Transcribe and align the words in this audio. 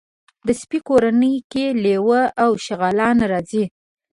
د 0.47 0.49
سپي 0.61 0.79
کورنۍ 0.87 1.35
کې 1.51 1.65
لېوه 1.83 2.21
او 2.43 2.51
شغالان 2.65 3.17
راځي. 3.31 3.63